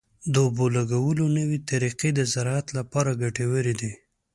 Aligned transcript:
د 0.33 0.35
اوبو 0.45 0.65
لګولو 0.77 1.25
نوې 1.37 1.57
طریقې 1.69 2.09
د 2.13 2.19
زراعت 2.33 2.67
لپاره 2.77 3.17
ګټورې 3.21 3.73
دي. 3.81 3.91